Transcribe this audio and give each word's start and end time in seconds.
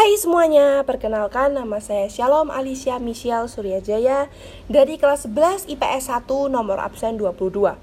Hai 0.00 0.16
semuanya, 0.16 0.80
perkenalkan 0.88 1.52
nama 1.52 1.76
saya 1.76 2.08
Shalom 2.08 2.48
Alicia 2.48 2.96
Michelle 2.96 3.52
Suryajaya 3.52 4.32
dari 4.64 4.96
kelas 4.96 5.28
11 5.28 5.68
IPS 5.68 6.08
1 6.24 6.24
nomor 6.48 6.80
absen 6.80 7.20
22. 7.20 7.76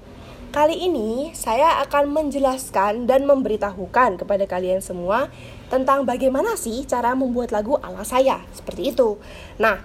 Kali 0.50 0.76
ini 0.82 1.30
saya 1.38 1.78
akan 1.86 2.10
menjelaskan 2.10 3.06
dan 3.06 3.22
memberitahukan 3.22 4.18
kepada 4.18 4.50
kalian 4.50 4.82
semua 4.82 5.30
tentang 5.70 6.02
bagaimana 6.02 6.58
sih 6.58 6.82
cara 6.90 7.14
membuat 7.14 7.54
lagu 7.54 7.78
ala 7.78 8.02
saya, 8.02 8.42
seperti 8.50 8.98
itu. 8.98 9.14
Nah, 9.62 9.78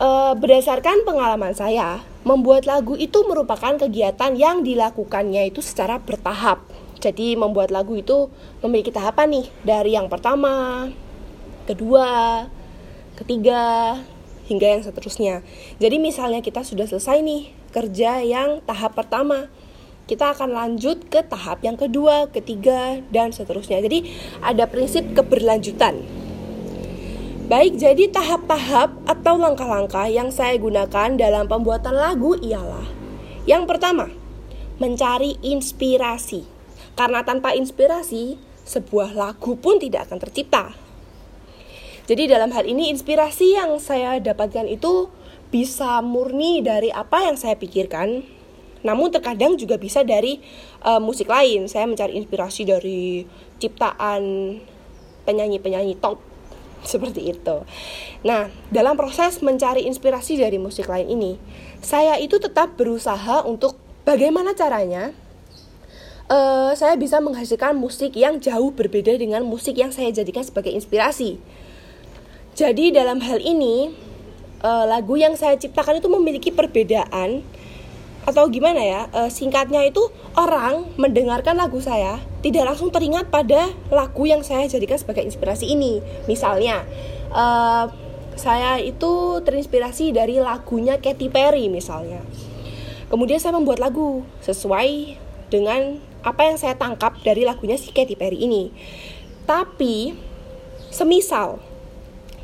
e, 0.00 0.08
berdasarkan 0.32 1.04
pengalaman 1.04 1.52
saya, 1.52 2.00
membuat 2.24 2.64
lagu 2.64 2.96
itu 2.96 3.20
merupakan 3.28 3.76
kegiatan 3.76 4.32
yang 4.32 4.64
dilakukannya 4.64 5.52
itu 5.52 5.60
secara 5.60 6.00
bertahap 6.00 6.64
jadi 7.02 7.34
membuat 7.34 7.74
lagu 7.74 7.98
itu 7.98 8.30
memiliki 8.62 8.94
tahapan 8.94 9.42
nih 9.42 9.46
dari 9.66 9.98
yang 9.98 10.06
pertama, 10.06 10.86
kedua, 11.66 12.46
ketiga, 13.18 13.98
hingga 14.46 14.78
yang 14.78 14.82
seterusnya. 14.86 15.42
Jadi 15.82 15.98
misalnya 15.98 16.38
kita 16.38 16.62
sudah 16.62 16.86
selesai 16.86 17.18
nih 17.18 17.50
kerja 17.74 18.22
yang 18.22 18.62
tahap 18.62 18.94
pertama, 18.94 19.50
kita 20.06 20.30
akan 20.30 20.54
lanjut 20.54 21.10
ke 21.10 21.26
tahap 21.26 21.66
yang 21.66 21.74
kedua, 21.74 22.30
ketiga, 22.30 23.02
dan 23.10 23.34
seterusnya. 23.34 23.82
Jadi 23.82 24.06
ada 24.38 24.70
prinsip 24.70 25.02
keberlanjutan. 25.18 25.98
Baik, 27.50 27.82
jadi 27.82 28.08
tahap-tahap 28.14 28.94
atau 29.04 29.34
langkah-langkah 29.36 30.06
yang 30.06 30.30
saya 30.30 30.54
gunakan 30.56 31.18
dalam 31.18 31.50
pembuatan 31.50 31.92
lagu 31.98 32.38
ialah 32.38 33.02
yang 33.42 33.66
pertama, 33.66 34.06
mencari 34.78 35.34
inspirasi. 35.42 36.61
Karena 36.92 37.24
tanpa 37.24 37.56
inspirasi, 37.56 38.36
sebuah 38.62 39.16
lagu 39.16 39.58
pun 39.58 39.80
tidak 39.80 40.10
akan 40.10 40.18
tercipta. 40.22 40.76
Jadi 42.06 42.26
dalam 42.26 42.50
hal 42.50 42.66
ini 42.66 42.90
inspirasi 42.90 43.54
yang 43.54 43.78
saya 43.78 44.18
dapatkan 44.18 44.66
itu 44.66 45.06
bisa 45.54 46.02
murni 46.02 46.64
dari 46.64 46.90
apa 46.90 47.30
yang 47.30 47.38
saya 47.38 47.54
pikirkan. 47.54 48.26
Namun 48.82 49.14
terkadang 49.14 49.54
juga 49.54 49.78
bisa 49.78 50.02
dari 50.02 50.42
uh, 50.82 50.98
musik 50.98 51.30
lain. 51.30 51.70
Saya 51.70 51.86
mencari 51.86 52.18
inspirasi 52.18 52.66
dari 52.66 53.22
ciptaan 53.62 54.58
penyanyi-penyanyi 55.22 56.02
top 56.02 56.18
seperti 56.90 57.30
itu. 57.30 57.62
Nah, 58.26 58.50
dalam 58.74 58.98
proses 58.98 59.38
mencari 59.38 59.86
inspirasi 59.86 60.34
dari 60.34 60.58
musik 60.58 60.90
lain 60.90 61.06
ini, 61.06 61.38
saya 61.78 62.18
itu 62.18 62.42
tetap 62.42 62.74
berusaha 62.74 63.46
untuk 63.46 63.78
bagaimana 64.02 64.58
caranya 64.58 65.14
uh, 66.32 66.72
saya 66.72 66.96
bisa 66.96 67.20
menghasilkan 67.20 67.76
musik 67.76 68.16
yang 68.16 68.40
jauh 68.40 68.72
berbeda 68.72 69.12
dengan 69.20 69.44
musik 69.44 69.76
yang 69.76 69.92
saya 69.92 70.08
jadikan 70.08 70.42
sebagai 70.42 70.72
inspirasi. 70.72 71.36
Jadi 72.56 72.92
dalam 72.92 73.20
hal 73.20 73.40
ini 73.40 73.92
uh, 74.64 74.84
lagu 74.88 75.20
yang 75.20 75.36
saya 75.36 75.56
ciptakan 75.60 76.00
itu 76.00 76.08
memiliki 76.08 76.48
perbedaan 76.48 77.44
atau 78.22 78.46
gimana 78.46 78.78
ya 78.78 79.00
uh, 79.10 79.26
singkatnya 79.26 79.82
itu 79.82 79.98
orang 80.38 80.86
mendengarkan 80.94 81.58
lagu 81.58 81.82
saya 81.82 82.22
tidak 82.38 82.70
langsung 82.70 82.94
teringat 82.94 83.26
pada 83.34 83.66
lagu 83.90 84.30
yang 84.30 84.46
saya 84.46 84.70
jadikan 84.70 84.96
sebagai 84.96 85.26
inspirasi 85.26 85.68
ini. 85.68 86.00
Misalnya 86.28 86.86
uh, 87.34 87.90
saya 88.38 88.80
itu 88.80 89.42
terinspirasi 89.44 90.16
dari 90.16 90.40
lagunya 90.40 90.96
Katy 90.96 91.28
Perry 91.28 91.68
misalnya. 91.68 92.24
Kemudian 93.12 93.36
saya 93.36 93.52
membuat 93.52 93.76
lagu 93.76 94.24
sesuai 94.40 95.20
dengan 95.52 96.00
apa 96.22 96.46
yang 96.46 96.56
saya 96.58 96.78
tangkap 96.78 97.18
dari 97.26 97.42
lagunya 97.42 97.78
si 97.78 97.90
Katy 97.90 98.14
Perry 98.14 98.42
ini. 98.42 98.70
Tapi 99.46 100.14
semisal 100.88 101.72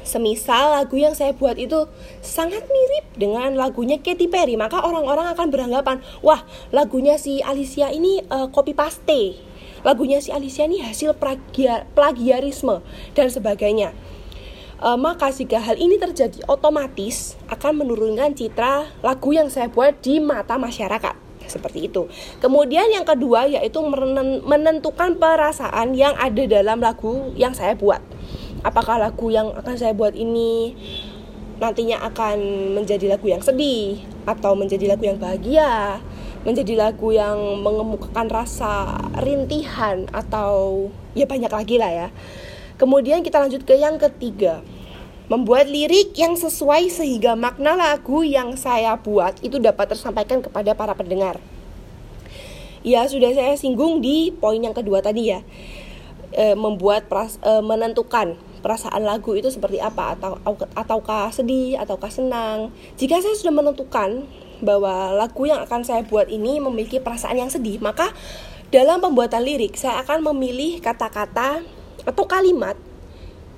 semisal 0.09 0.73
lagu 0.73 0.97
yang 0.97 1.13
saya 1.13 1.37
buat 1.37 1.61
itu 1.61 1.85
sangat 2.25 2.65
mirip 2.65 3.05
dengan 3.21 3.53
lagunya 3.61 4.01
Katy 4.01 4.33
Perry, 4.33 4.57
maka 4.57 4.81
orang-orang 4.81 5.29
akan 5.37 5.53
beranggapan, 5.53 6.01
wah 6.25 6.49
lagunya 6.73 7.21
si 7.21 7.45
Alicia 7.45 7.93
ini 7.93 8.25
uh, 8.33 8.49
copy 8.49 8.73
paste, 8.73 9.37
lagunya 9.85 10.25
si 10.25 10.33
Alicia 10.33 10.65
ini 10.65 10.81
hasil 10.81 11.13
plagia, 11.21 11.85
plagiarisme 11.93 12.81
dan 13.13 13.29
sebagainya. 13.29 13.93
Uh, 14.81 14.97
maka 14.97 15.29
jika 15.29 15.61
hal 15.61 15.77
ini 15.77 16.01
terjadi, 16.01 16.41
otomatis 16.49 17.37
akan 17.53 17.85
menurunkan 17.85 18.33
citra 18.33 18.89
lagu 19.05 19.37
yang 19.37 19.53
saya 19.53 19.69
buat 19.69 20.01
di 20.01 20.23
mata 20.23 20.57
masyarakat 20.57 21.28
seperti 21.49 21.89
itu. 21.89 22.07
Kemudian 22.39 22.93
yang 22.93 23.09
kedua 23.09 23.49
yaitu 23.49 23.81
menentukan 24.45 25.17
perasaan 25.17 25.97
yang 25.97 26.15
ada 26.21 26.45
dalam 26.47 26.79
lagu 26.79 27.33
yang 27.35 27.57
saya 27.57 27.75
buat. 27.75 28.01
Apakah 28.63 29.01
lagu 29.01 29.33
yang 29.33 29.51
akan 29.57 29.75
saya 29.75 29.97
buat 29.97 30.13
ini 30.15 30.77
nantinya 31.59 31.99
akan 32.07 32.39
menjadi 32.79 33.19
lagu 33.19 33.27
yang 33.27 33.43
sedih 33.43 33.99
atau 34.31 34.55
menjadi 34.55 34.95
lagu 34.95 35.11
yang 35.11 35.19
bahagia, 35.19 35.99
menjadi 36.47 36.79
lagu 36.79 37.11
yang 37.11 37.59
mengemukakan 37.59 38.31
rasa 38.31 38.95
rintihan 39.19 40.07
atau 40.15 40.87
ya 41.19 41.27
banyak 41.27 41.51
lagi 41.51 41.77
lah 41.83 41.91
ya. 41.91 42.09
Kemudian 42.79 43.27
kita 43.27 43.43
lanjut 43.43 43.67
ke 43.67 43.75
yang 43.75 43.99
ketiga, 43.99 44.63
membuat 45.29 45.69
lirik 45.69 46.17
yang 46.17 46.35
sesuai 46.35 46.89
sehingga 46.89 47.37
makna 47.37 47.77
lagu 47.77 48.25
yang 48.25 48.57
saya 48.57 48.97
buat 48.97 49.37
itu 49.45 49.61
dapat 49.61 49.93
tersampaikan 49.93 50.41
kepada 50.41 50.73
para 50.73 50.97
pendengar. 50.97 51.37
Ya, 52.81 53.05
sudah 53.05 53.37
saya 53.37 53.53
singgung 53.61 54.01
di 54.01 54.33
poin 54.33 54.57
yang 54.57 54.73
kedua 54.73 55.05
tadi 55.05 55.29
ya. 55.37 55.45
E, 56.33 56.57
membuat 56.57 57.13
pras, 57.13 57.37
e, 57.45 57.53
menentukan 57.61 58.41
perasaan 58.65 59.05
lagu 59.05 59.37
itu 59.37 59.53
seperti 59.53 59.79
apa 59.79 60.17
atau 60.17 60.41
ataukah 60.73 61.29
sedih 61.29 61.77
ataukah 61.77 62.09
senang. 62.09 62.73
Jika 62.97 63.21
saya 63.21 63.37
sudah 63.37 63.53
menentukan 63.53 64.25
bahwa 64.65 65.13
lagu 65.13 65.45
yang 65.45 65.61
akan 65.63 65.85
saya 65.85 66.03
buat 66.09 66.33
ini 66.33 66.59
memiliki 66.59 66.99
perasaan 66.99 67.37
yang 67.37 67.53
sedih, 67.53 67.79
maka 67.85 68.11
dalam 68.73 69.01
pembuatan 69.05 69.45
lirik 69.45 69.77
saya 69.77 70.01
akan 70.01 70.33
memilih 70.33 70.81
kata-kata 70.81 71.61
atau 72.09 72.25
kalimat 72.25 72.77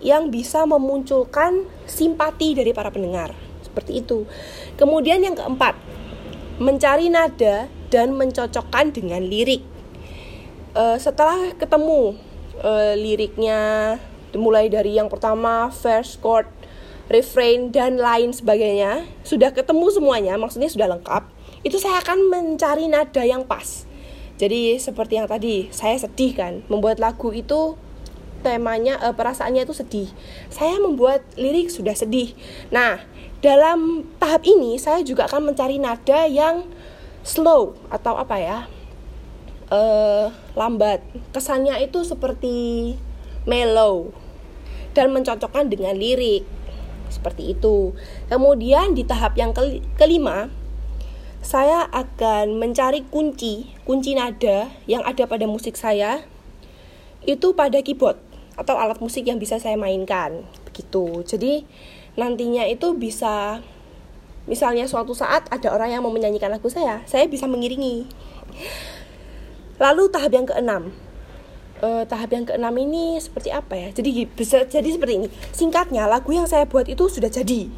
yang 0.00 0.32
bisa 0.32 0.64
memunculkan 0.64 1.68
simpati 1.84 2.56
dari 2.56 2.72
para 2.72 2.88
pendengar. 2.88 3.36
Seperti 3.60 4.00
itu. 4.00 4.24
Kemudian 4.80 5.20
yang 5.20 5.36
keempat, 5.36 5.76
mencari 6.60 7.08
nada 7.12 7.68
dan 7.92 8.16
mencocokkan 8.16 8.92
dengan 8.92 9.24
lirik. 9.24 9.64
Uh, 10.76 10.96
setelah 10.96 11.54
ketemu 11.58 12.16
uh, 12.62 12.94
liriknya 12.94 13.96
mulai 14.36 14.70
dari 14.70 14.94
yang 14.94 15.10
pertama 15.10 15.72
verse, 15.72 16.14
chord, 16.20 16.46
refrain 17.10 17.74
dan 17.74 17.98
lain 17.98 18.30
sebagainya, 18.30 19.08
sudah 19.26 19.50
ketemu 19.50 19.90
semuanya, 19.90 20.34
maksudnya 20.38 20.70
sudah 20.70 20.86
lengkap. 20.86 21.26
Itu 21.66 21.82
saya 21.82 21.98
akan 22.00 22.30
mencari 22.30 22.86
nada 22.86 23.26
yang 23.26 23.42
pas. 23.42 23.84
Jadi 24.38 24.78
seperti 24.80 25.20
yang 25.20 25.28
tadi, 25.28 25.68
saya 25.74 25.98
sedih 26.00 26.32
kan, 26.32 26.64
membuat 26.70 27.02
lagu 27.02 27.28
itu 27.34 27.76
temanya 28.40 28.98
uh, 29.00 29.14
perasaannya 29.14 29.64
itu 29.64 29.74
sedih. 29.76 30.08
Saya 30.48 30.80
membuat 30.80 31.24
lirik 31.36 31.68
sudah 31.68 31.94
sedih. 31.94 32.32
Nah, 32.72 33.00
dalam 33.40 34.08
tahap 34.20 34.44
ini 34.44 34.76
saya 34.76 35.00
juga 35.00 35.28
akan 35.28 35.52
mencari 35.52 35.80
nada 35.80 36.28
yang 36.28 36.68
slow 37.24 37.76
atau 37.88 38.16
apa 38.16 38.36
ya? 38.40 38.58
Uh, 39.70 40.34
lambat. 40.58 41.00
Kesannya 41.30 41.78
itu 41.84 42.02
seperti 42.02 42.96
mellow 43.46 44.10
dan 44.92 45.14
mencocokkan 45.14 45.70
dengan 45.70 45.94
lirik. 45.94 46.42
Seperti 47.10 47.54
itu. 47.54 47.94
Kemudian 48.30 48.94
di 48.94 49.02
tahap 49.02 49.34
yang 49.34 49.50
kelima, 49.98 50.46
saya 51.40 51.88
akan 51.90 52.60
mencari 52.60 53.02
kunci, 53.08 53.72
kunci 53.88 54.12
nada 54.12 54.68
yang 54.84 55.00
ada 55.08 55.24
pada 55.24 55.48
musik 55.48 55.74
saya 55.74 56.22
itu 57.24 57.52
pada 57.52 57.80
keyboard 57.84 58.16
atau 58.60 58.76
alat 58.76 59.00
musik 59.00 59.24
yang 59.24 59.40
bisa 59.40 59.56
saya 59.56 59.80
mainkan. 59.80 60.44
Begitu. 60.68 61.24
Jadi 61.24 61.64
nantinya 62.20 62.68
itu 62.68 62.92
bisa 62.92 63.64
misalnya 64.44 64.84
suatu 64.84 65.16
saat 65.16 65.48
ada 65.48 65.72
orang 65.72 65.96
yang 65.96 66.02
mau 66.04 66.12
menyanyikan 66.12 66.52
lagu 66.52 66.68
saya 66.68 67.00
saya 67.08 67.24
bisa 67.24 67.48
mengiringi. 67.48 68.04
Lalu 69.80 70.12
tahap 70.12 70.36
yang 70.36 70.44
keenam. 70.44 70.92
Uh, 71.80 72.04
tahap 72.04 72.28
yang 72.36 72.44
keenam 72.44 72.76
ini 72.76 73.16
seperti 73.16 73.48
apa 73.48 73.72
ya? 73.72 73.88
Jadi 73.96 74.28
bisa 74.28 74.68
jadi 74.68 74.84
seperti 74.92 75.24
ini. 75.24 75.28
Singkatnya 75.56 76.04
lagu 76.04 76.28
yang 76.28 76.44
saya 76.44 76.68
buat 76.68 76.84
itu 76.84 77.08
sudah 77.08 77.32
jadi. 77.32 77.72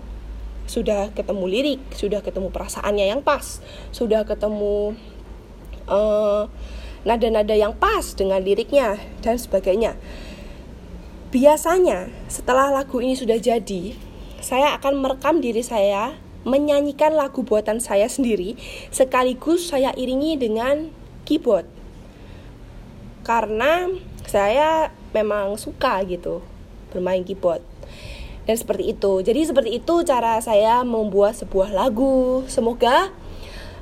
Sudah 0.67 1.15
ketemu 1.15 1.45
lirik 1.47 1.81
sudah 1.95 2.19
ketemu 2.19 2.51
perasaannya 2.51 3.07
yang 3.15 3.23
pas 3.23 3.63
sudah 3.95 4.27
ketemu 4.27 4.99
uh, 5.87 6.47
nada-nada 7.03 7.55
yang 7.55 7.75
pas 7.75 8.15
dengan 8.15 8.39
liriknya 8.39 8.99
dan 9.23 9.39
sebagainya 9.39 9.99
Biasanya 11.33 12.13
setelah 12.29 12.69
lagu 12.69 13.01
ini 13.01 13.17
sudah 13.17 13.41
jadi, 13.41 13.97
saya 14.45 14.77
akan 14.77 15.01
merekam 15.01 15.41
diri 15.41 15.65
saya 15.65 16.13
menyanyikan 16.45 17.17
lagu 17.17 17.41
buatan 17.41 17.81
saya 17.81 18.05
sendiri 18.05 18.61
sekaligus 18.93 19.73
saya 19.73 19.97
iringi 19.97 20.37
dengan 20.37 20.93
keyboard. 21.25 21.65
Karena 23.25 23.89
saya 24.29 24.93
memang 25.17 25.57
suka 25.57 26.05
gitu 26.05 26.45
bermain 26.93 27.25
keyboard. 27.25 27.65
Dan 28.45 28.61
seperti 28.61 28.93
itu. 28.93 29.25
Jadi 29.25 29.41
seperti 29.49 29.81
itu 29.81 30.05
cara 30.05 30.37
saya 30.45 30.85
membuat 30.85 31.33
sebuah 31.33 31.73
lagu. 31.73 32.45
Semoga 32.45 33.09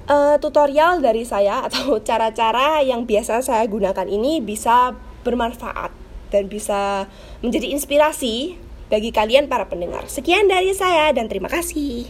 uh, 0.07 0.39
tutorial 0.39 1.03
dari 1.03 1.27
saya 1.27 1.67
atau 1.67 1.99
cara-cara 2.09 2.79
yang 2.87 3.11
biasa 3.11 3.43
saya 3.43 3.67
gunakan 3.67 4.07
ini 4.07 4.39
bisa 4.39 4.95
bermanfaat 5.27 6.00
dan 6.31 6.47
bisa 6.47 7.11
menjadi 7.45 7.75
inspirasi 7.75 8.57
bagi 8.91 9.11
kalian 9.15 9.47
para 9.47 9.69
pendengar. 9.71 10.07
Sekian 10.11 10.51
dari 10.51 10.75
saya 10.75 11.15
dan 11.15 11.31
terima 11.31 11.47
kasih. 11.47 12.09